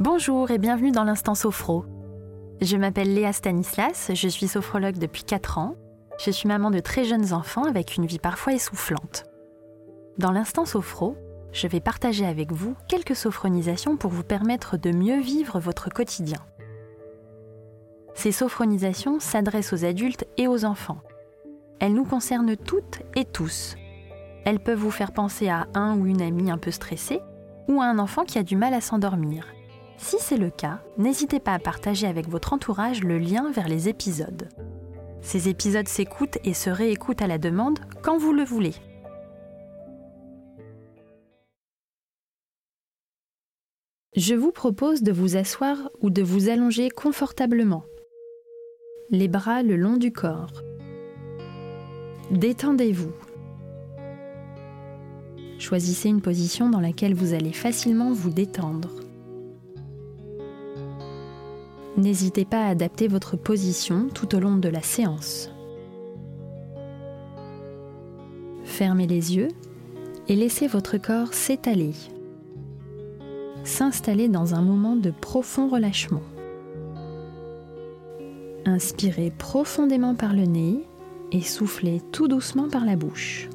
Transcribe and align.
Bonjour 0.00 0.50
et 0.50 0.56
bienvenue 0.56 0.92
dans 0.92 1.04
l'Instant 1.04 1.34
Sophro. 1.34 1.84
Je 2.62 2.78
m'appelle 2.78 3.12
Léa 3.12 3.34
Stanislas, 3.34 4.10
je 4.14 4.28
suis 4.28 4.48
sophrologue 4.48 4.96
depuis 4.96 5.24
4 5.24 5.58
ans. 5.58 5.76
Je 6.18 6.30
suis 6.30 6.48
maman 6.48 6.70
de 6.70 6.78
très 6.78 7.04
jeunes 7.04 7.34
enfants 7.34 7.64
avec 7.64 7.98
une 7.98 8.06
vie 8.06 8.18
parfois 8.18 8.54
essoufflante. 8.54 9.24
Dans 10.16 10.32
l'Instant 10.32 10.64
Sophro, 10.64 11.18
je 11.52 11.66
vais 11.66 11.80
partager 11.80 12.24
avec 12.24 12.50
vous 12.50 12.74
quelques 12.88 13.14
sophronisations 13.14 13.98
pour 13.98 14.10
vous 14.10 14.22
permettre 14.22 14.78
de 14.78 14.90
mieux 14.90 15.20
vivre 15.20 15.60
votre 15.60 15.90
quotidien. 15.90 16.40
Ces 18.14 18.32
sophronisations 18.32 19.20
s'adressent 19.20 19.74
aux 19.74 19.84
adultes 19.84 20.24
et 20.38 20.48
aux 20.48 20.64
enfants. 20.64 21.02
Elles 21.78 21.92
nous 21.92 22.06
concernent 22.06 22.56
toutes 22.56 23.02
et 23.16 23.26
tous. 23.26 23.76
Elles 24.46 24.60
peuvent 24.60 24.78
vous 24.78 24.90
faire 24.90 25.12
penser 25.12 25.50
à 25.50 25.66
un 25.74 25.98
ou 25.98 26.06
une 26.06 26.22
amie 26.22 26.50
un 26.50 26.56
peu 26.56 26.70
stressée 26.70 27.20
ou 27.68 27.82
à 27.82 27.84
un 27.84 27.98
enfant 27.98 28.24
qui 28.24 28.38
a 28.38 28.42
du 28.42 28.56
mal 28.56 28.72
à 28.72 28.80
s'endormir 28.80 29.44
si 30.00 30.16
c'est 30.18 30.38
le 30.38 30.50
cas, 30.50 30.82
n'hésitez 30.96 31.40
pas 31.40 31.52
à 31.52 31.58
partager 31.58 32.06
avec 32.06 32.26
votre 32.26 32.54
entourage 32.54 33.04
le 33.04 33.18
lien 33.18 33.50
vers 33.52 33.68
les 33.68 33.88
épisodes. 33.88 34.48
Ces 35.20 35.48
épisodes 35.48 35.86
s'écoutent 35.86 36.38
et 36.42 36.54
se 36.54 36.70
réécoutent 36.70 37.20
à 37.20 37.26
la 37.26 37.36
demande 37.36 37.78
quand 38.02 38.16
vous 38.16 38.32
le 38.32 38.42
voulez. 38.42 38.72
Je 44.16 44.34
vous 44.34 44.52
propose 44.52 45.02
de 45.02 45.12
vous 45.12 45.36
asseoir 45.36 45.76
ou 46.00 46.10
de 46.10 46.22
vous 46.22 46.48
allonger 46.48 46.88
confortablement, 46.88 47.84
les 49.10 49.28
bras 49.28 49.62
le 49.62 49.76
long 49.76 49.98
du 49.98 50.12
corps. 50.12 50.62
Détendez-vous. 52.30 53.12
Choisissez 55.58 56.08
une 56.08 56.22
position 56.22 56.70
dans 56.70 56.80
laquelle 56.80 57.14
vous 57.14 57.34
allez 57.34 57.52
facilement 57.52 58.12
vous 58.12 58.30
détendre. 58.30 58.99
N'hésitez 62.00 62.46
pas 62.46 62.64
à 62.64 62.68
adapter 62.68 63.08
votre 63.08 63.36
position 63.36 64.08
tout 64.14 64.34
au 64.34 64.40
long 64.40 64.56
de 64.56 64.70
la 64.70 64.80
séance. 64.80 65.50
Fermez 68.64 69.06
les 69.06 69.36
yeux 69.36 69.48
et 70.26 70.34
laissez 70.34 70.66
votre 70.66 70.96
corps 70.96 71.34
s'étaler, 71.34 71.92
s'installer 73.64 74.28
dans 74.28 74.54
un 74.54 74.62
moment 74.62 74.96
de 74.96 75.10
profond 75.10 75.68
relâchement. 75.68 76.22
Inspirez 78.64 79.30
profondément 79.36 80.14
par 80.14 80.32
le 80.32 80.44
nez 80.44 80.80
et 81.32 81.42
soufflez 81.42 82.00
tout 82.12 82.28
doucement 82.28 82.70
par 82.70 82.86
la 82.86 82.96
bouche. 82.96 83.50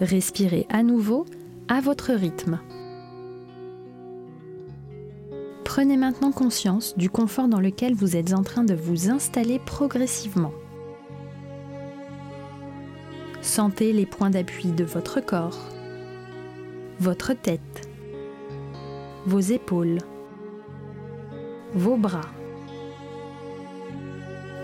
Respirez 0.00 0.66
à 0.70 0.82
nouveau 0.82 1.24
à 1.68 1.80
votre 1.80 2.12
rythme. 2.12 2.58
Prenez 5.64 5.96
maintenant 5.96 6.32
conscience 6.32 6.96
du 6.96 7.08
confort 7.08 7.48
dans 7.48 7.60
lequel 7.60 7.94
vous 7.94 8.16
êtes 8.16 8.32
en 8.32 8.42
train 8.42 8.64
de 8.64 8.74
vous 8.74 9.10
installer 9.10 9.60
progressivement. 9.64 10.52
Sentez 13.40 13.92
les 13.92 14.06
points 14.06 14.30
d'appui 14.30 14.72
de 14.72 14.84
votre 14.84 15.20
corps, 15.20 15.58
votre 16.98 17.32
tête, 17.32 17.88
vos 19.26 19.40
épaules, 19.40 19.98
vos 21.72 21.96
bras, 21.96 22.30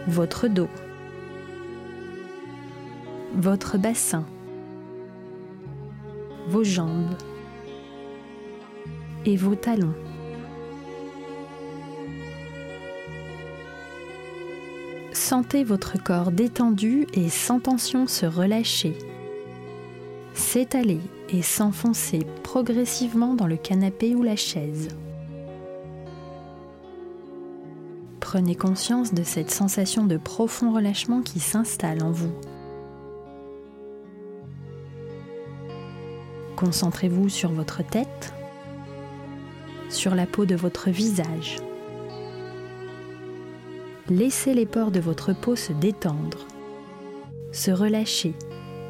votre 0.08 0.48
dos, 0.48 0.68
votre 3.34 3.78
bassin 3.78 4.24
vos 6.50 6.64
jambes 6.64 7.14
et 9.24 9.36
vos 9.36 9.54
talons. 9.54 9.94
Sentez 15.12 15.62
votre 15.62 16.02
corps 16.02 16.32
détendu 16.32 17.06
et 17.14 17.28
sans 17.28 17.60
tension 17.60 18.08
se 18.08 18.26
relâcher, 18.26 18.98
s'étaler 20.34 20.98
et 21.28 21.42
s'enfoncer 21.42 22.26
progressivement 22.42 23.34
dans 23.34 23.46
le 23.46 23.56
canapé 23.56 24.16
ou 24.16 24.24
la 24.24 24.34
chaise. 24.34 24.88
Prenez 28.18 28.56
conscience 28.56 29.14
de 29.14 29.22
cette 29.22 29.52
sensation 29.52 30.04
de 30.04 30.16
profond 30.16 30.72
relâchement 30.72 31.22
qui 31.22 31.38
s'installe 31.38 32.02
en 32.02 32.10
vous. 32.10 32.32
Concentrez-vous 36.60 37.30
sur 37.30 37.52
votre 37.52 37.82
tête, 37.82 38.34
sur 39.88 40.14
la 40.14 40.26
peau 40.26 40.44
de 40.44 40.54
votre 40.54 40.90
visage. 40.90 41.56
Laissez 44.10 44.52
les 44.52 44.66
pores 44.66 44.90
de 44.90 45.00
votre 45.00 45.32
peau 45.32 45.56
se 45.56 45.72
détendre, 45.72 46.46
se 47.50 47.70
relâcher 47.70 48.34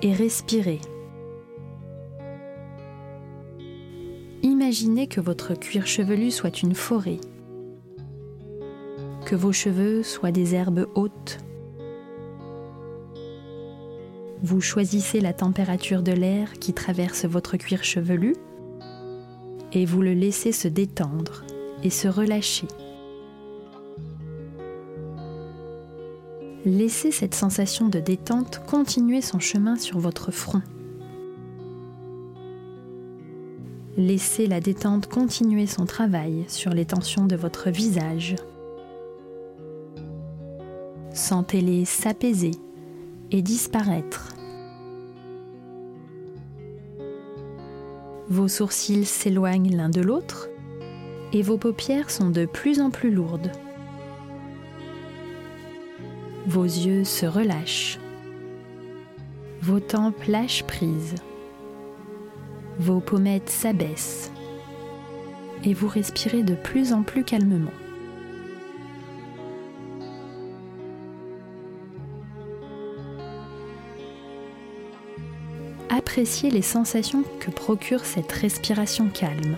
et 0.03 0.13
respirer. 0.13 0.81
Imaginez 4.43 5.07
que 5.07 5.21
votre 5.21 5.55
cuir 5.55 5.87
chevelu 5.87 6.33
soit 6.33 6.65
une 6.65 6.75
forêt, 6.75 7.21
que 9.27 9.37
vos 9.37 9.53
cheveux 9.53 10.03
soient 10.03 10.33
des 10.33 10.57
herbes 10.57 10.89
hautes 10.97 11.39
vous 14.43 14.61
choisissez 14.61 15.21
la 15.21 15.33
température 15.33 16.03
de 16.03 16.13
l'air 16.13 16.55
qui 16.55 16.73
traverse 16.73 17.25
votre 17.25 17.57
cuir 17.57 17.85
chevelu 17.85 18.37
et 19.73 19.85
vous 19.85 20.03
le 20.03 20.15
laissez 20.15 20.53
se 20.53 20.69
détendre 20.69 21.45
et 21.83 21.91
se 21.91 22.09
relâcher. 22.09 22.67
Laissez 26.65 27.11
cette 27.11 27.35
sensation 27.35 27.89
de 27.89 28.01
détente 28.01 28.63
continuer 28.67 29.23
son 29.23 29.39
chemin 29.39 29.77
sur 29.77 29.99
votre 29.99 30.31
front. 30.31 30.63
Laissez 33.97 34.47
la 34.47 34.61
détente 34.61 35.07
continuer 35.07 35.67
son 35.67 35.85
travail 35.85 36.45
sur 36.49 36.73
les 36.73 36.87
tensions 36.87 37.27
de 37.27 37.37
votre 37.37 37.71
visage. 37.71 38.37
Sentez-les 41.13 41.85
s'apaiser 41.85 42.53
et 43.31 43.43
disparaître. 43.43 44.35
Vos 48.29 48.49
sourcils 48.49 49.07
s'éloignent 49.07 49.75
l'un 49.77 49.89
de 49.89 50.01
l'autre 50.01 50.49
et 51.33 51.43
vos 51.43 51.59
paupières 51.59 52.11
sont 52.11 52.31
de 52.31 52.47
plus 52.47 52.81
en 52.81 52.91
plus 52.91 53.11
lourdes. 53.11 53.53
Vos 56.47 56.65
yeux 56.65 57.05
se 57.05 57.27
relâchent. 57.27 57.99
Vos 59.63 59.81
tempes 59.81 60.25
lâchent 60.27 60.65
prise. 60.65 61.15
Vos 62.79 63.01
pommettes 63.01 63.51
s'abaissent. 63.51 64.33
Et 65.65 65.75
vous 65.75 65.89
respirez 65.89 66.43
de 66.43 66.55
plus 66.55 66.93
en 66.93 67.03
plus 67.03 67.25
calmement. 67.25 67.71
Appréciez 76.01 76.51
les 76.51 76.63
sensations 76.63 77.25
que 77.41 77.51
procure 77.51 78.07
cette 78.07 78.33
respiration 78.33 79.11
calme. 79.13 79.57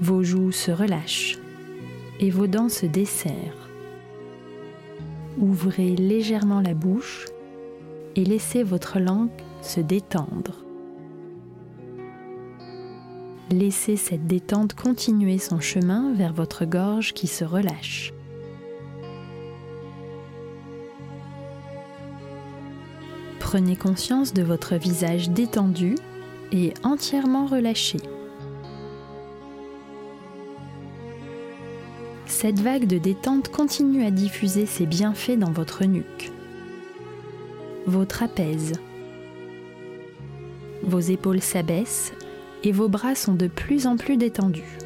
Vos 0.00 0.22
joues 0.22 0.52
se 0.52 0.70
relâchent 0.70 1.36
et 2.20 2.30
vos 2.30 2.46
dents 2.46 2.68
se 2.68 2.86
desserrent. 2.86 3.68
Ouvrez 5.36 5.96
légèrement 5.96 6.60
la 6.60 6.74
bouche 6.74 7.26
et 8.14 8.24
laissez 8.24 8.62
votre 8.62 9.00
langue 9.00 9.30
se 9.62 9.80
détendre. 9.80 10.64
Laissez 13.50 13.96
cette 13.96 14.28
détente 14.28 14.74
continuer 14.74 15.38
son 15.38 15.58
chemin 15.58 16.14
vers 16.14 16.32
votre 16.32 16.64
gorge 16.64 17.14
qui 17.14 17.26
se 17.26 17.44
relâche. 17.44 18.12
Prenez 23.52 23.76
conscience 23.76 24.32
de 24.32 24.42
votre 24.42 24.76
visage 24.76 25.28
détendu 25.28 25.96
et 26.52 26.72
entièrement 26.84 27.44
relâché. 27.44 27.98
Cette 32.24 32.60
vague 32.60 32.86
de 32.86 32.96
détente 32.96 33.50
continue 33.50 34.06
à 34.06 34.10
diffuser 34.10 34.64
ses 34.64 34.86
bienfaits 34.86 35.38
dans 35.38 35.52
votre 35.52 35.84
nuque, 35.84 36.32
vos 37.86 38.06
trapèzes. 38.06 38.72
Vos 40.82 41.00
épaules 41.00 41.42
s'abaissent 41.42 42.14
et 42.64 42.72
vos 42.72 42.88
bras 42.88 43.14
sont 43.14 43.34
de 43.34 43.48
plus 43.48 43.86
en 43.86 43.98
plus 43.98 44.16
détendus. 44.16 44.78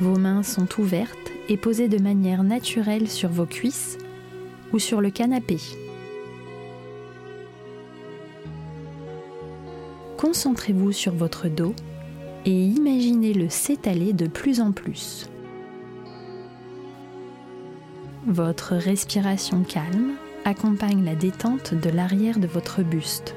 Vos 0.00 0.18
mains 0.18 0.42
sont 0.42 0.66
ouvertes 0.80 1.30
est 1.48 1.56
posé 1.56 1.86
de 1.86 2.02
manière 2.02 2.42
naturelle 2.42 3.06
sur 3.08 3.28
vos 3.28 3.46
cuisses 3.46 3.96
ou 4.72 4.78
sur 4.78 5.00
le 5.00 5.10
canapé. 5.10 5.58
Concentrez-vous 10.16 10.92
sur 10.92 11.14
votre 11.14 11.48
dos 11.48 11.74
et 12.44 12.50
imaginez-le 12.50 13.48
s'étaler 13.48 14.12
de 14.12 14.26
plus 14.26 14.60
en 14.60 14.72
plus. 14.72 15.28
Votre 18.26 18.74
respiration 18.74 19.62
calme 19.62 20.14
accompagne 20.44 21.04
la 21.04 21.14
détente 21.14 21.72
de 21.72 21.88
l'arrière 21.88 22.38
de 22.38 22.46
votre 22.46 22.82
buste. 22.82 23.34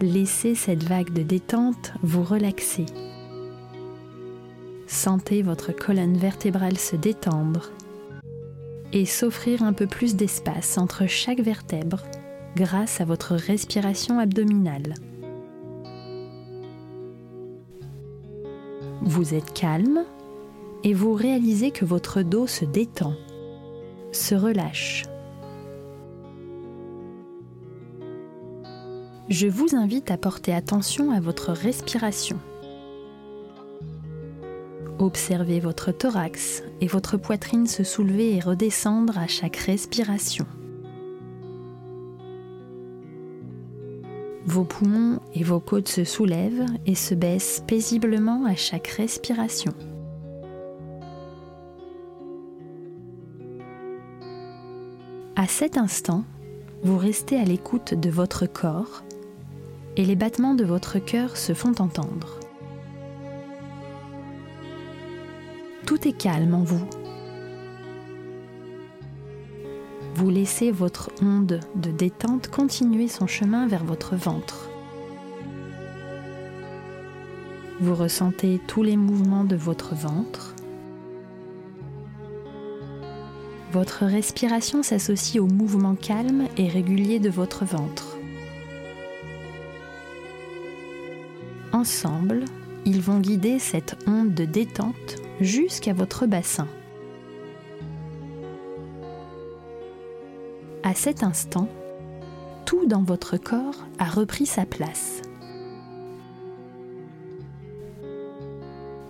Laissez 0.00 0.54
cette 0.54 0.84
vague 0.84 1.12
de 1.12 1.22
détente 1.22 1.92
vous 2.02 2.22
relaxer. 2.22 2.86
Sentez 4.86 5.42
votre 5.42 5.72
colonne 5.72 6.16
vertébrale 6.16 6.78
se 6.78 6.96
détendre 6.96 7.70
et 8.94 9.04
s'offrir 9.04 9.64
un 9.64 9.72
peu 9.72 9.88
plus 9.88 10.14
d'espace 10.14 10.78
entre 10.78 11.06
chaque 11.06 11.40
vertèbre 11.40 12.04
grâce 12.56 13.00
à 13.00 13.04
votre 13.04 13.34
respiration 13.34 14.20
abdominale. 14.20 14.94
Vous 19.02 19.34
êtes 19.34 19.52
calme 19.52 20.04
et 20.84 20.94
vous 20.94 21.12
réalisez 21.12 21.72
que 21.72 21.84
votre 21.84 22.22
dos 22.22 22.46
se 22.46 22.64
détend, 22.64 23.14
se 24.12 24.36
relâche. 24.36 25.02
Je 29.28 29.48
vous 29.48 29.74
invite 29.74 30.10
à 30.12 30.16
porter 30.18 30.54
attention 30.54 31.10
à 31.10 31.18
votre 31.18 31.50
respiration. 31.50 32.38
Observez 34.98 35.58
votre 35.58 35.90
thorax 35.90 36.62
et 36.80 36.86
votre 36.86 37.16
poitrine 37.16 37.66
se 37.66 37.82
soulever 37.82 38.36
et 38.36 38.40
redescendre 38.40 39.18
à 39.18 39.26
chaque 39.26 39.56
respiration. 39.56 40.46
Vos 44.46 44.64
poumons 44.64 45.20
et 45.34 45.42
vos 45.42 45.58
côtes 45.58 45.88
se 45.88 46.04
soulèvent 46.04 46.66
et 46.86 46.94
se 46.94 47.14
baissent 47.14 47.64
paisiblement 47.66 48.44
à 48.44 48.54
chaque 48.54 48.86
respiration. 48.88 49.72
À 55.34 55.48
cet 55.48 55.76
instant, 55.76 56.24
vous 56.82 56.98
restez 56.98 57.36
à 57.36 57.44
l'écoute 57.44 57.94
de 57.94 58.10
votre 58.10 58.46
corps 58.46 59.02
et 59.96 60.04
les 60.04 60.16
battements 60.16 60.54
de 60.54 60.64
votre 60.64 60.98
cœur 60.98 61.36
se 61.36 61.54
font 61.54 61.74
entendre. 61.80 62.38
Tout 65.86 66.08
est 66.08 66.12
calme 66.12 66.54
en 66.54 66.62
vous. 66.62 66.86
Vous 70.14 70.30
laissez 70.30 70.70
votre 70.70 71.10
onde 71.20 71.60
de 71.74 71.90
détente 71.90 72.48
continuer 72.48 73.06
son 73.06 73.26
chemin 73.26 73.66
vers 73.66 73.84
votre 73.84 74.16
ventre. 74.16 74.70
Vous 77.80 77.94
ressentez 77.94 78.60
tous 78.66 78.82
les 78.82 78.96
mouvements 78.96 79.44
de 79.44 79.56
votre 79.56 79.94
ventre 79.94 80.54
Votre 83.72 84.06
respiration 84.06 84.82
s'associe 84.82 85.42
au 85.42 85.48
mouvement 85.48 85.96
calme 85.96 86.44
et 86.56 86.68
régulier 86.68 87.18
de 87.18 87.28
votre 87.28 87.66
ventre. 87.66 88.16
Ensemble, 91.72 92.44
ils 92.86 93.00
vont 93.00 93.18
guider 93.18 93.58
cette 93.58 93.96
onde 94.06 94.32
de 94.32 94.44
détente 94.44 95.23
jusqu'à 95.40 95.92
votre 95.92 96.26
bassin. 96.26 96.68
À 100.82 100.94
cet 100.94 101.22
instant, 101.22 101.68
tout 102.66 102.86
dans 102.86 103.02
votre 103.02 103.36
corps 103.36 103.84
a 103.98 104.04
repris 104.04 104.46
sa 104.46 104.66
place. 104.66 105.22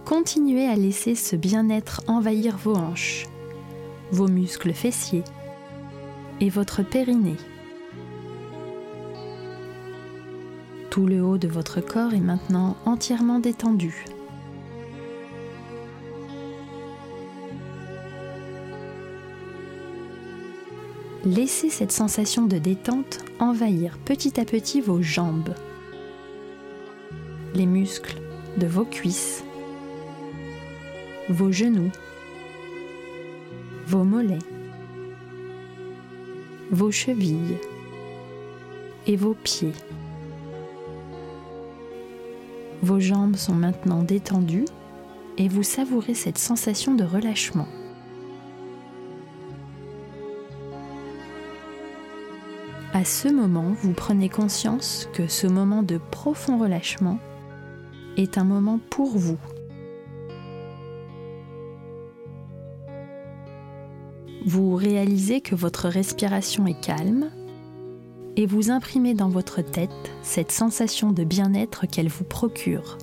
Continuez 0.04 0.66
à 0.66 0.76
laisser 0.76 1.14
ce 1.14 1.34
bien-être 1.34 2.02
envahir 2.06 2.56
vos 2.56 2.76
hanches 2.76 3.26
vos 4.14 4.28
muscles 4.28 4.72
fessiers 4.72 5.24
et 6.40 6.48
votre 6.48 6.82
périnée. 6.82 7.36
Tout 10.90 11.06
le 11.06 11.22
haut 11.22 11.38
de 11.38 11.48
votre 11.48 11.80
corps 11.80 12.14
est 12.14 12.20
maintenant 12.20 12.76
entièrement 12.86 13.40
détendu. 13.40 14.04
Laissez 21.24 21.70
cette 21.70 21.90
sensation 21.90 22.44
de 22.44 22.58
détente 22.58 23.24
envahir 23.38 23.96
petit 24.04 24.38
à 24.38 24.44
petit 24.44 24.82
vos 24.82 25.00
jambes, 25.00 25.54
les 27.54 27.64
muscles 27.64 28.20
de 28.58 28.66
vos 28.66 28.84
cuisses, 28.84 29.42
vos 31.30 31.50
genoux, 31.50 31.90
vos 33.86 34.04
mollets, 34.04 34.38
vos 36.70 36.90
chevilles 36.90 37.56
et 39.06 39.16
vos 39.16 39.34
pieds. 39.34 39.72
Vos 42.82 43.00
jambes 43.00 43.36
sont 43.36 43.54
maintenant 43.54 44.02
détendues 44.02 44.66
et 45.38 45.48
vous 45.48 45.62
savourez 45.62 46.12
cette 46.12 46.36
sensation 46.36 46.94
de 46.94 47.04
relâchement. 47.04 47.68
À 53.04 53.06
ce 53.06 53.28
moment, 53.28 53.76
vous 53.82 53.92
prenez 53.92 54.30
conscience 54.30 55.10
que 55.12 55.28
ce 55.28 55.46
moment 55.46 55.82
de 55.82 55.98
profond 56.10 56.56
relâchement 56.56 57.18
est 58.16 58.38
un 58.38 58.44
moment 58.44 58.80
pour 58.88 59.18
vous 59.18 59.36
Vous 64.46 64.74
réalisez 64.74 65.42
que 65.42 65.54
votre 65.54 65.90
respiration 65.90 66.66
est 66.66 66.80
calme 66.80 67.30
et 68.36 68.46
vous 68.46 68.70
imprimez 68.70 69.12
dans 69.12 69.28
votre 69.28 69.60
tête 69.60 69.90
cette 70.22 70.50
sensation 70.50 71.12
de 71.12 71.24
bien-être 71.24 71.84
qu'elle 71.84 72.08
vous 72.08 72.24
procure. 72.24 72.96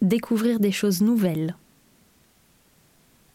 Découvrir 0.00 0.60
des 0.60 0.72
choses 0.72 1.02
nouvelles. 1.02 1.56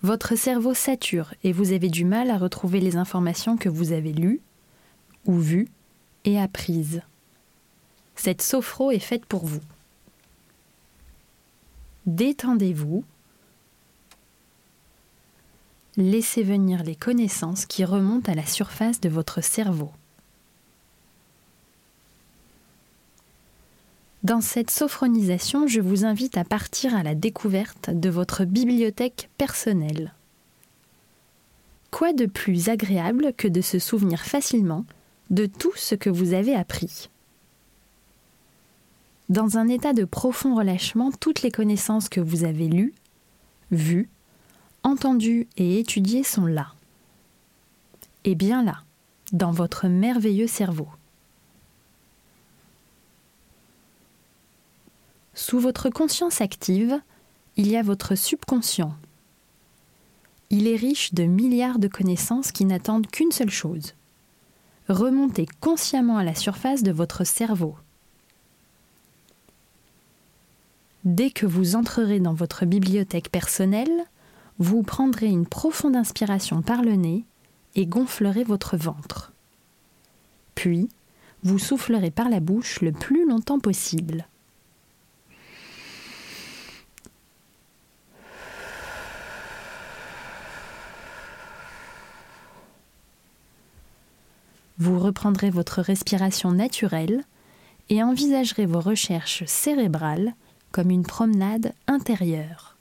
Votre 0.05 0.35
cerveau 0.35 0.75
sature 0.75 1.33
et 1.43 1.51
vous 1.51 1.71
avez 1.71 1.89
du 1.89 2.05
mal 2.05 2.29
à 2.29 2.37
retrouver 2.37 2.79
les 2.79 2.95
informations 2.95 3.57
que 3.57 3.69
vous 3.69 3.91
avez 3.91 4.13
lues 4.13 4.39
ou 5.25 5.39
vues 5.39 5.67
et 6.25 6.39
apprises. 6.39 7.01
Cette 8.15 8.43
sophro 8.43 8.91
est 8.91 8.99
faite 8.99 9.25
pour 9.25 9.47
vous. 9.47 9.61
Détendez-vous 12.05 13.03
laissez 15.97 16.43
venir 16.43 16.83
les 16.83 16.95
connaissances 16.95 17.65
qui 17.65 17.83
remontent 17.83 18.31
à 18.31 18.35
la 18.35 18.45
surface 18.45 19.01
de 19.01 19.09
votre 19.09 19.41
cerveau. 19.41 19.89
Dans 24.25 24.41
cette 24.41 24.71
sophronisation, 24.71 25.67
je 25.67 25.79
vous 25.79 26.03
invite 26.03 26.35
à 26.35 26.43
partir 26.43 26.95
à 26.95 27.03
la 27.03 27.13
découverte 27.13 27.91
de 27.91 28.09
votre 28.09 28.43
bibliothèque 28.43 29.29
personnelle. 29.37 30.15
Quoi 31.91 32.11
de 32.11 32.25
plus 32.25 32.69
agréable 32.69 33.33
que 33.37 33.47
de 33.47 33.61
se 33.61 33.77
souvenir 33.77 34.21
facilement 34.21 34.83
de 35.29 35.45
tout 35.45 35.73
ce 35.75 35.93
que 35.93 36.09
vous 36.09 36.33
avez 36.33 36.55
appris? 36.55 37.11
Dans 39.29 39.59
un 39.59 39.67
état 39.67 39.93
de 39.93 40.05
profond 40.05 40.55
relâchement, 40.55 41.11
toutes 41.19 41.43
les 41.43 41.51
connaissances 41.51 42.09
que 42.09 42.19
vous 42.19 42.45
avez 42.45 42.67
lues, 42.67 42.95
vues, 43.69 44.09
entendus 44.81 45.47
et 45.57 45.77
étudiés 45.79 46.23
sont 46.23 46.47
là. 46.47 46.73
Et 48.23 48.33
bien 48.33 48.63
là, 48.63 48.81
dans 49.33 49.51
votre 49.51 49.87
merveilleux 49.87 50.47
cerveau. 50.47 50.87
Sous 55.37 55.59
votre 55.59 55.89
conscience 55.89 56.39
active, 56.39 56.97
il 57.57 57.67
y 57.67 57.75
a 57.75 57.81
votre 57.81 58.15
subconscient. 58.15 58.95
Il 60.49 60.65
est 60.65 60.77
riche 60.77 61.13
de 61.13 61.23
milliards 61.23 61.77
de 61.77 61.89
connaissances 61.89 62.53
qui 62.53 62.63
n'attendent 62.63 63.07
qu'une 63.07 63.33
seule 63.33 63.49
chose. 63.49 63.95
Remontez 64.87 65.45
consciemment 65.59 66.17
à 66.17 66.23
la 66.23 66.35
surface 66.35 66.83
de 66.83 66.91
votre 66.93 67.25
cerveau. 67.25 67.75
Dès 71.03 71.31
que 71.31 71.45
vous 71.45 71.75
entrerez 71.75 72.21
dans 72.21 72.33
votre 72.33 72.65
bibliothèque 72.65 73.29
personnelle, 73.29 74.05
vous 74.57 74.83
prendrez 74.83 75.27
une 75.27 75.45
profonde 75.45 75.97
inspiration 75.97 76.61
par 76.61 76.81
le 76.81 76.95
nez 76.95 77.25
et 77.75 77.85
gonflerez 77.85 78.45
votre 78.45 78.77
ventre. 78.77 79.33
Puis, 80.55 80.87
vous 81.43 81.59
soufflerez 81.59 82.09
par 82.09 82.29
la 82.29 82.39
bouche 82.39 82.79
le 82.79 82.93
plus 82.93 83.27
longtemps 83.27 83.59
possible. 83.59 84.25
Vous 94.77 94.99
reprendrez 94.99 95.49
votre 95.49 95.81
respiration 95.81 96.51
naturelle 96.51 97.23
et 97.89 98.03
envisagerez 98.03 98.65
vos 98.65 98.81
recherches 98.81 99.45
cérébrales 99.45 100.33
comme 100.71 100.89
une 100.89 101.03
promenade 101.03 101.73
intérieure. 101.87 102.75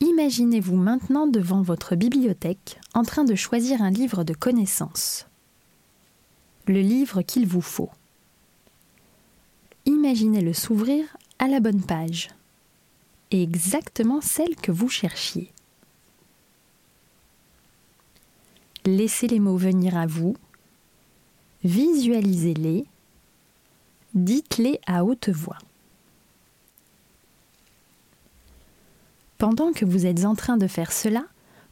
Imaginez-vous 0.00 0.76
maintenant 0.76 1.26
devant 1.26 1.62
votre 1.62 1.94
bibliothèque 1.94 2.80
en 2.94 3.02
train 3.02 3.24
de 3.24 3.34
choisir 3.34 3.82
un 3.82 3.90
livre 3.90 4.24
de 4.24 4.34
connaissances. 4.34 5.26
Le 6.66 6.80
livre 6.80 7.22
qu'il 7.22 7.46
vous 7.46 7.60
faut. 7.60 7.90
Imaginez-le 9.84 10.52
s'ouvrir 10.52 11.04
à 11.38 11.48
la 11.48 11.60
bonne 11.60 11.82
page, 11.82 12.30
exactement 13.30 14.20
celle 14.20 14.56
que 14.56 14.72
vous 14.72 14.88
cherchiez. 14.88 15.52
Laissez 18.84 19.28
les 19.28 19.38
mots 19.38 19.56
venir 19.56 19.96
à 19.96 20.06
vous, 20.06 20.36
visualisez-les, 21.62 22.84
dites-les 24.14 24.80
à 24.86 25.04
haute 25.04 25.28
voix. 25.28 25.58
Pendant 29.38 29.72
que 29.72 29.84
vous 29.84 30.04
êtes 30.04 30.24
en 30.24 30.34
train 30.34 30.56
de 30.56 30.66
faire 30.66 30.90
cela, 30.90 31.24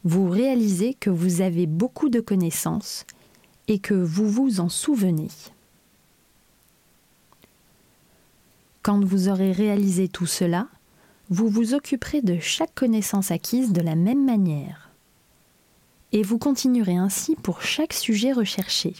vous 0.05 0.29
réalisez 0.29 0.93
que 0.93 1.09
vous 1.09 1.41
avez 1.41 1.65
beaucoup 1.67 2.07
de 2.07 2.21
connaissances 2.21 3.05
et 3.67 3.79
que 3.79 3.93
vous 3.93 4.29
vous 4.29 4.61
en 4.61 4.69
souvenez. 4.69 5.29
Quand 8.83 9.03
vous 9.03 9.27
aurez 9.27 9.51
réalisé 9.51 10.07
tout 10.07 10.25
cela, 10.25 10.67
vous 11.29 11.49
vous 11.49 11.73
occuperez 11.73 12.21
de 12.21 12.39
chaque 12.39 12.73
connaissance 12.73 13.31
acquise 13.31 13.73
de 13.73 13.81
la 13.81 13.95
même 13.95 14.25
manière 14.25 14.90
et 16.11 16.23
vous 16.23 16.37
continuerez 16.37 16.97
ainsi 16.97 17.35
pour 17.35 17.61
chaque 17.61 17.93
sujet 17.93 18.33
recherché. 18.33 18.93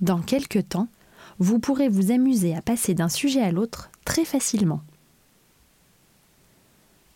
Dans 0.00 0.20
quelque 0.20 0.58
temps, 0.58 0.88
vous 1.38 1.58
pourrez 1.58 1.88
vous 1.88 2.10
amuser 2.10 2.54
à 2.54 2.62
passer 2.62 2.94
d'un 2.94 3.08
sujet 3.08 3.42
à 3.42 3.52
l'autre 3.52 3.90
très 4.04 4.24
facilement. 4.24 4.82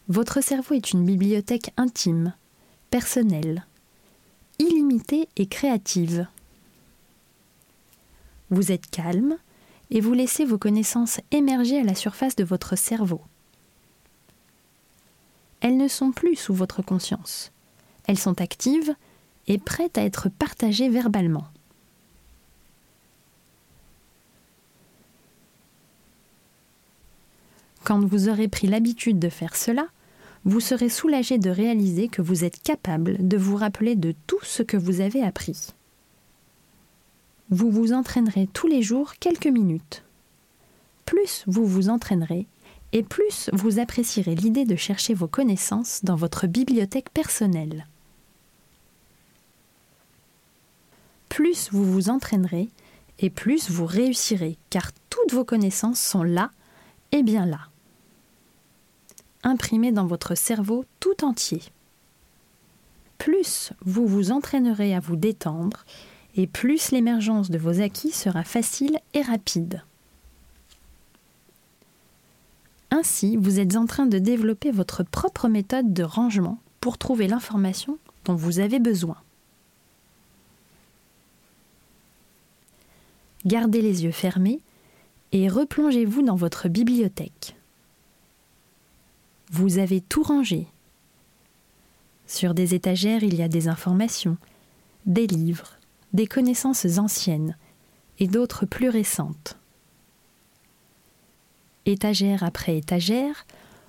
Votre 0.09 0.43
cerveau 0.43 0.75
est 0.75 0.93
une 0.93 1.05
bibliothèque 1.05 1.73
intime, 1.77 2.35
personnelle, 2.91 3.67
illimitée 4.59 5.29
et 5.37 5.47
créative. 5.47 6.27
Vous 8.51 8.71
êtes 8.71 8.91
calme 8.91 9.37
et 9.91 10.01
vous 10.01 10.13
laissez 10.13 10.45
vos 10.45 10.59
connaissances 10.59 11.21
émerger 11.31 11.81
à 11.81 11.85
la 11.85 11.95
surface 11.95 12.37
de 12.37 12.45
votre 12.45 12.77
cerveau 12.77 13.21
elles 15.65 15.79
ne 15.79 15.89
sont 15.89 16.13
plus 16.13 16.37
sous 16.37 16.53
votre 16.53 16.83
conscience. 16.83 17.51
Elles 18.07 18.19
sont 18.19 18.43
actives 18.43 18.95
et 19.47 19.57
prêtes 19.57 19.97
à 19.97 20.03
être 20.03 20.29
partagées 20.29 20.91
verbalement. 20.91 21.47
Quand 27.83 28.05
vous 28.05 28.29
aurez 28.29 28.47
pris 28.47 28.67
l'habitude 28.67 29.19
de 29.19 29.31
faire 29.31 29.57
cela, 29.57 29.87
vous 30.45 30.61
serez 30.61 30.91
soulagé 30.91 31.39
de 31.39 31.49
réaliser 31.49 32.09
que 32.09 32.21
vous 32.21 32.45
êtes 32.45 32.63
capable 32.63 33.27
de 33.27 33.39
vous 33.39 33.57
rappeler 33.57 33.97
de 33.97 34.15
tout 34.27 34.43
ce 34.43 34.63
que 34.63 34.77
vous 34.77 35.01
avez 35.01 35.23
appris. 35.23 35.69
Vous 37.49 37.71
vous 37.71 37.95
entraînerez 37.95 38.51
tous 38.53 38.67
les 38.67 38.83
jours 38.83 39.15
quelques 39.15 39.47
minutes. 39.47 40.05
Plus 41.07 41.43
vous 41.47 41.65
vous 41.65 41.89
entraînerez, 41.89 42.47
et 42.95 43.03
plus 43.03 43.51
vous 43.53 43.81
apprécierez 43.81 44.37
l'idée 44.37 44.65
de 44.65 44.77
chercher 44.77 45.15
vos 45.15 45.27
connaissances 45.27 46.01
dans 46.05 46.15
votre 46.15 46.47
bibliothèque 46.47 47.11
personnelle. 47.11 47.87
Plus 51.29 51.69
vous 51.73 51.85
vous 51.85 52.09
entraînerez, 52.09 52.69
et 53.19 53.31
plus 53.31 53.69
vous 53.69 53.85
réussirez, 53.85 54.57
car 54.71 54.93
toutes 55.11 55.33
vos 55.33 55.45
connaissances 55.45 56.01
sont 56.01 56.23
là 56.23 56.53
et 57.11 57.25
bien 57.25 57.47
là, 57.47 57.69
imprimées 59.43 59.93
dans 59.93 60.07
votre 60.07 60.37
cerveau 60.37 60.85
tout 61.01 61.25
entier. 61.25 61.63
Plus 63.19 63.73
vous 63.85 64.07
vous 64.07 64.31
entraînerez 64.31 64.95
à 64.95 65.01
vous 65.01 65.17
détendre, 65.17 65.85
et 66.37 66.47
plus 66.47 66.93
l'émergence 66.93 67.51
de 67.51 67.59
vos 67.59 67.81
acquis 67.81 68.13
sera 68.13 68.45
facile 68.45 69.01
et 69.15 69.23
rapide. 69.23 69.83
Ainsi, 72.95 73.37
vous 73.37 73.59
êtes 73.59 73.75
en 73.75 73.87
train 73.87 74.07
de 74.07 74.21
développer 74.21 74.71
votre 74.71 75.03
propre 75.03 75.49
méthode 75.49 75.93
de 75.93 76.05
rangement 76.05 76.61
pour 76.79 76.97
trouver 76.97 77.27
l'information 77.27 77.99
dont 78.25 78.37
vous 78.37 78.61
avez 78.61 78.79
besoin. 78.79 79.17
Gardez 83.47 83.83
les 83.83 84.05
yeux 84.05 84.13
fermés 84.13 84.61
et 85.33 85.49
replongez-vous 85.49 86.23
dans 86.23 86.37
votre 86.37 86.69
bibliothèque. 86.69 87.57
Vous 89.51 89.79
avez 89.79 90.01
tout 90.01 90.23
rangé. 90.23 90.69
Sur 92.29 92.55
des 92.55 92.77
étagères, 92.77 93.25
il 93.25 93.35
y 93.35 93.43
a 93.43 93.49
des 93.49 93.67
informations, 93.67 94.37
des 95.05 95.27
livres, 95.27 95.79
des 96.13 96.29
connaissances 96.29 96.97
anciennes 96.99 97.57
et 98.21 98.29
d'autres 98.29 98.67
plus 98.67 98.89
récentes 98.89 99.59
étagère 101.87 102.43
après 102.43 102.77
étagère, 102.79 103.47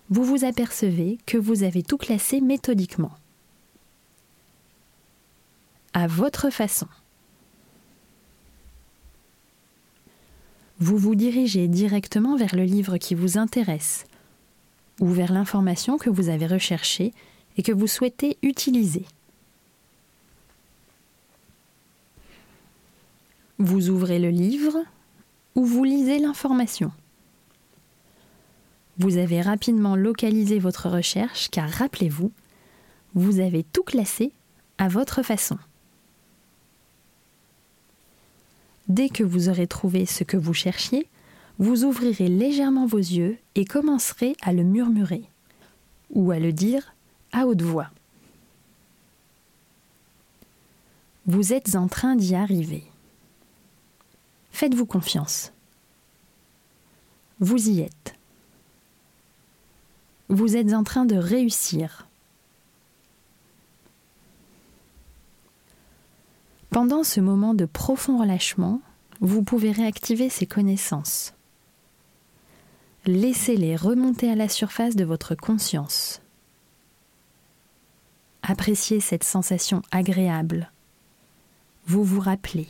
vous 0.10 0.24
vous 0.24 0.46
apercevez 0.46 1.18
que 1.26 1.38
vous 1.38 1.64
avez 1.64 1.84
tout 1.84 1.98
classé 1.98 2.42
méthodiquement. 2.42 3.12
À 5.94 6.08
votre 6.08 6.50
façon. 6.50 6.88
Vous 10.80 10.98
vous 10.98 11.16
dirigez 11.16 11.68
directement 11.68 12.36
vers 12.36 12.56
le 12.56 12.64
livre 12.64 12.98
qui 12.98 13.16
vous 13.16 13.38
intéresse 13.38 14.06
ou 15.00 15.08
vers 15.08 15.32
l'information 15.32 15.98
que 15.98 16.10
vous 16.10 16.30
avez 16.30 16.48
recherchée 16.48 17.14
et 17.58 17.64
que 17.64 17.72
vous 17.72 17.88
souhaitez 17.88 18.38
utiliser. 18.42 19.06
Vous 23.58 23.90
ouvrez 23.90 24.20
le 24.20 24.30
livre 24.30 24.78
ou 25.56 25.66
vous 25.66 25.86
lisez 25.86 26.20
l'information. 26.20 26.92
Vous 28.98 29.18
avez 29.18 29.42
rapidement 29.42 29.96
localisé 29.96 30.60
votre 30.60 30.90
recherche 30.90 31.50
car 31.50 31.70
rappelez-vous, 31.70 32.32
vous 33.14 33.40
avez 33.40 33.64
tout 33.64 33.84
classé 33.84 34.32
à 34.78 34.88
votre 34.88 35.22
façon. 35.22 35.58
Dès 38.88 39.10
que 39.10 39.24
vous 39.24 39.50
aurez 39.50 39.68
trouvé 39.68 40.06
ce 40.06 40.24
que 40.24 40.38
vous 40.38 40.54
cherchiez, 40.54 41.08
vous 41.58 41.84
ouvrirez 41.84 42.28
légèrement 42.28 42.86
vos 42.86 42.98
yeux 42.98 43.38
et 43.56 43.66
commencerez 43.66 44.36
à 44.42 44.54
le 44.54 44.64
murmurer 44.64 45.24
ou 46.12 46.32
à 46.32 46.40
le 46.40 46.54
dire 46.54 46.94
à 47.32 47.48
haute 47.48 47.62
voix. 47.62 47.90
Vous 51.26 51.54
êtes 51.54 51.76
en 51.76 51.88
train 51.88 52.16
d'y 52.16 52.36
arriver. 52.36 52.84
Faites-vous 54.52 54.86
confiance. 54.86 55.52
Vous 57.40 57.70
y 57.70 57.82
êtes. 57.82 58.15
Vous 60.36 60.58
êtes 60.58 60.74
en 60.74 60.84
train 60.84 61.06
de 61.06 61.16
réussir. 61.16 62.10
Pendant 66.72 67.06
ce 67.06 67.22
moment 67.22 67.54
de 67.54 67.64
profond 67.64 68.20
relâchement, 68.20 68.82
vous 69.22 69.44
pouvez 69.44 69.72
réactiver 69.72 70.28
ces 70.28 70.46
connaissances. 70.46 71.34
Laissez-les 73.06 73.78
remonter 73.78 74.30
à 74.30 74.36
la 74.36 74.50
surface 74.50 74.98
de 74.98 75.06
votre 75.06 75.36
conscience. 75.36 76.22
Appréciez 78.42 79.00
cette 79.00 79.24
sensation 79.24 79.84
agréable. 79.92 80.70
Vous 81.88 82.04
vous 82.04 82.20
rappelez. 82.20 82.68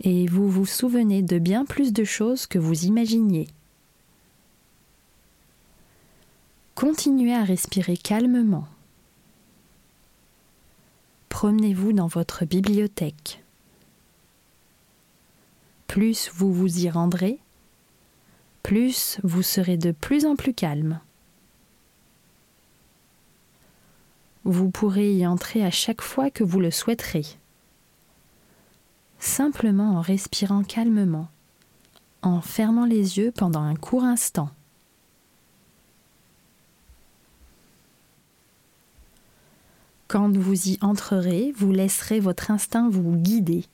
Et 0.00 0.28
vous 0.28 0.48
vous 0.48 0.64
souvenez 0.64 1.20
de 1.20 1.38
bien 1.38 1.66
plus 1.66 1.92
de 1.92 2.04
choses 2.04 2.46
que 2.46 2.58
vous 2.58 2.86
imaginiez. 2.86 3.48
Continuez 6.78 7.34
à 7.34 7.42
respirer 7.42 7.96
calmement. 7.96 8.68
Promenez-vous 11.28 11.92
dans 11.92 12.06
votre 12.06 12.44
bibliothèque. 12.44 13.42
Plus 15.88 16.30
vous 16.32 16.54
vous 16.54 16.84
y 16.84 16.88
rendrez, 16.88 17.40
plus 18.62 19.18
vous 19.24 19.42
serez 19.42 19.76
de 19.76 19.90
plus 19.90 20.24
en 20.24 20.36
plus 20.36 20.54
calme. 20.54 21.00
Vous 24.44 24.70
pourrez 24.70 25.16
y 25.16 25.26
entrer 25.26 25.64
à 25.64 25.72
chaque 25.72 26.00
fois 26.00 26.30
que 26.30 26.44
vous 26.44 26.60
le 26.60 26.70
souhaiterez, 26.70 27.24
simplement 29.18 29.96
en 29.96 30.00
respirant 30.00 30.62
calmement, 30.62 31.26
en 32.22 32.40
fermant 32.40 32.86
les 32.86 33.18
yeux 33.18 33.32
pendant 33.32 33.62
un 33.62 33.74
court 33.74 34.04
instant. 34.04 34.50
Quand 40.08 40.34
vous 40.34 40.68
y 40.68 40.78
entrerez, 40.80 41.52
vous 41.54 41.70
laisserez 41.70 42.18
votre 42.18 42.50
instinct 42.50 42.88
vous 42.88 43.14
guider. 43.14 43.66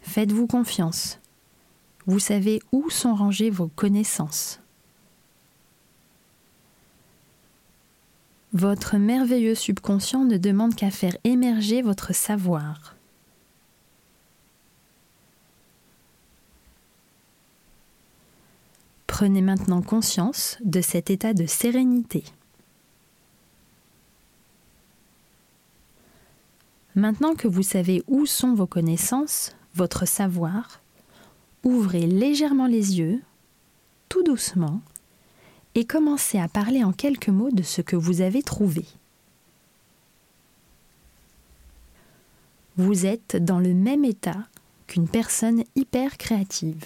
Faites-vous 0.00 0.46
confiance. 0.46 1.20
Vous 2.06 2.18
savez 2.18 2.60
où 2.72 2.88
sont 2.88 3.14
rangées 3.14 3.50
vos 3.50 3.68
connaissances. 3.68 4.60
Votre 8.54 8.96
merveilleux 8.96 9.54
subconscient 9.54 10.24
ne 10.24 10.36
demande 10.36 10.74
qu'à 10.74 10.90
faire 10.90 11.16
émerger 11.24 11.82
votre 11.82 12.14
savoir. 12.14 12.96
Prenez 19.06 19.42
maintenant 19.42 19.82
conscience 19.82 20.58
de 20.64 20.80
cet 20.80 21.10
état 21.10 21.34
de 21.34 21.46
sérénité. 21.46 22.24
Maintenant 26.94 27.34
que 27.34 27.48
vous 27.48 27.62
savez 27.62 28.02
où 28.06 28.26
sont 28.26 28.54
vos 28.54 28.66
connaissances, 28.66 29.56
votre 29.74 30.06
savoir, 30.06 30.82
ouvrez 31.64 32.06
légèrement 32.06 32.66
les 32.66 32.98
yeux, 32.98 33.22
tout 34.10 34.22
doucement, 34.22 34.82
et 35.74 35.86
commencez 35.86 36.38
à 36.38 36.48
parler 36.48 36.84
en 36.84 36.92
quelques 36.92 37.30
mots 37.30 37.50
de 37.50 37.62
ce 37.62 37.80
que 37.80 37.96
vous 37.96 38.20
avez 38.20 38.42
trouvé. 38.42 38.84
Vous 42.76 43.06
êtes 43.06 43.36
dans 43.36 43.58
le 43.58 43.72
même 43.72 44.04
état 44.04 44.46
qu'une 44.86 45.08
personne 45.08 45.64
hyper 45.74 46.18
créative. 46.18 46.84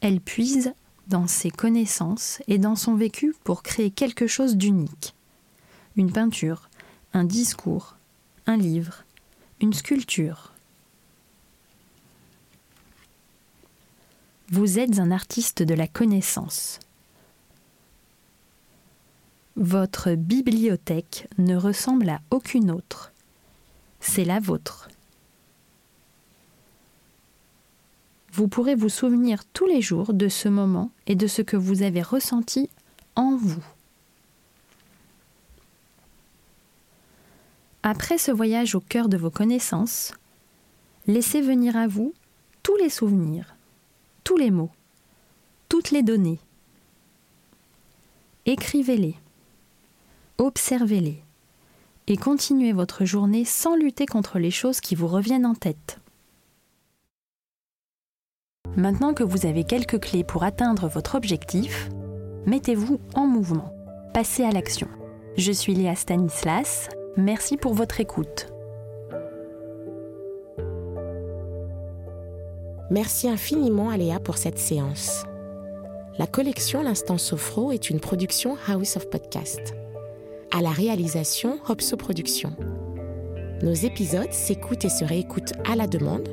Elle 0.00 0.20
puise 0.20 0.72
dans 1.08 1.26
ses 1.26 1.50
connaissances 1.50 2.40
et 2.46 2.58
dans 2.58 2.76
son 2.76 2.94
vécu 2.94 3.34
pour 3.42 3.62
créer 3.62 3.90
quelque 3.90 4.28
chose 4.28 4.56
d'unique. 4.56 5.14
Une 5.96 6.12
peinture, 6.12 6.68
un 7.12 7.24
discours, 7.24 7.93
un 8.46 8.56
livre, 8.56 9.04
une 9.60 9.72
sculpture. 9.72 10.52
Vous 14.48 14.78
êtes 14.78 14.98
un 14.98 15.10
artiste 15.10 15.62
de 15.62 15.74
la 15.74 15.88
connaissance. 15.88 16.78
Votre 19.56 20.14
bibliothèque 20.14 21.28
ne 21.38 21.56
ressemble 21.56 22.08
à 22.08 22.20
aucune 22.30 22.70
autre. 22.70 23.12
C'est 24.00 24.24
la 24.24 24.40
vôtre. 24.40 24.88
Vous 28.32 28.48
pourrez 28.48 28.74
vous 28.74 28.88
souvenir 28.88 29.44
tous 29.52 29.66
les 29.66 29.80
jours 29.80 30.12
de 30.12 30.28
ce 30.28 30.48
moment 30.48 30.90
et 31.06 31.14
de 31.14 31.26
ce 31.26 31.40
que 31.40 31.56
vous 31.56 31.82
avez 31.82 32.02
ressenti 32.02 32.68
en 33.14 33.36
vous. 33.36 33.64
Après 37.86 38.16
ce 38.16 38.32
voyage 38.32 38.74
au 38.74 38.80
cœur 38.80 39.10
de 39.10 39.18
vos 39.18 39.28
connaissances, 39.28 40.14
laissez 41.06 41.42
venir 41.42 41.76
à 41.76 41.86
vous 41.86 42.14
tous 42.62 42.76
les 42.76 42.88
souvenirs, 42.88 43.56
tous 44.24 44.38
les 44.38 44.50
mots, 44.50 44.70
toutes 45.68 45.90
les 45.90 46.02
données. 46.02 46.38
Écrivez-les 48.46 49.16
observez-les 50.38 51.22
et 52.06 52.16
continuez 52.16 52.72
votre 52.72 53.04
journée 53.04 53.44
sans 53.44 53.76
lutter 53.76 54.06
contre 54.06 54.38
les 54.38 54.50
choses 54.50 54.80
qui 54.80 54.94
vous 54.94 55.06
reviennent 55.06 55.46
en 55.46 55.54
tête. 55.54 56.00
Maintenant 58.76 59.12
que 59.12 59.22
vous 59.22 59.44
avez 59.44 59.64
quelques 59.64 60.00
clés 60.00 60.24
pour 60.24 60.42
atteindre 60.42 60.88
votre 60.88 61.16
objectif, 61.16 61.90
mettez-vous 62.46 62.98
en 63.14 63.26
mouvement. 63.26 63.74
Passez 64.14 64.42
à 64.42 64.50
l'action. 64.50 64.88
Je 65.36 65.52
suis 65.52 65.74
Léa 65.74 65.94
Stanislas. 65.94 66.88
Merci 67.16 67.56
pour 67.56 67.74
votre 67.74 68.00
écoute. 68.00 68.48
Merci 72.90 73.28
infiniment 73.28 73.90
à 73.90 73.96
Léa 73.96 74.18
pour 74.18 74.36
cette 74.36 74.58
séance. 74.58 75.24
La 76.18 76.26
collection 76.26 76.82
L'Instant 76.82 77.16
Sophro 77.16 77.70
est 77.70 77.88
une 77.88 78.00
production 78.00 78.56
House 78.66 78.96
of 78.96 79.08
Podcast 79.10 79.74
à 80.50 80.60
la 80.60 80.70
réalisation 80.70 81.60
Hopso 81.68 81.96
Productions. 81.96 82.56
Nos 83.62 83.74
épisodes 83.74 84.32
s'écoutent 84.32 84.84
et 84.84 84.90
se 84.90 85.04
réécoutent 85.04 85.52
à 85.70 85.76
la 85.76 85.86
demande, 85.86 86.28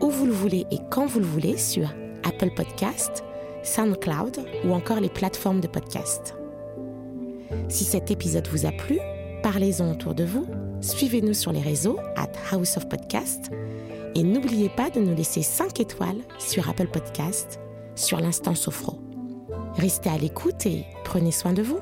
où 0.00 0.08
vous 0.08 0.24
le 0.24 0.32
voulez 0.32 0.64
et 0.70 0.78
quand 0.90 1.04
vous 1.04 1.20
le 1.20 1.26
voulez 1.26 1.58
sur 1.58 1.86
Apple 2.24 2.54
Podcast, 2.56 3.24
SoundCloud 3.62 4.38
ou 4.64 4.72
encore 4.72 5.00
les 5.00 5.10
plateformes 5.10 5.60
de 5.60 5.68
podcast. 5.68 6.34
Si 7.68 7.84
cet 7.84 8.10
épisode 8.10 8.48
vous 8.48 8.64
a 8.64 8.72
plu, 8.72 8.98
parlez-en 9.52 9.90
autour 9.92 10.14
de 10.14 10.24
vous, 10.24 10.46
suivez-nous 10.82 11.32
sur 11.32 11.52
les 11.52 11.62
réseaux 11.62 11.98
at 12.16 12.28
House 12.52 12.76
of 12.76 12.86
Podcast 12.86 13.50
et 14.14 14.22
n'oubliez 14.22 14.68
pas 14.68 14.90
de 14.90 15.00
nous 15.00 15.14
laisser 15.14 15.40
5 15.40 15.80
étoiles 15.80 16.20
sur 16.38 16.68
Apple 16.68 16.88
Podcast 16.88 17.58
sur 17.94 18.20
l'instant 18.20 18.54
Sophro. 18.54 19.00
Restez 19.76 20.10
à 20.10 20.18
l'écoute 20.18 20.66
et 20.66 20.84
prenez 21.02 21.30
soin 21.30 21.54
de 21.54 21.62
vous. 21.62 21.80